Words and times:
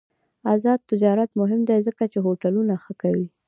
آزاد 0.53 0.79
تجارت 0.91 1.29
مهم 1.41 1.61
دی 1.69 1.79
ځکه 1.87 2.03
چې 2.11 2.17
هوټلونه 2.25 2.73
ښه 2.83 2.93
کوي. 3.01 3.27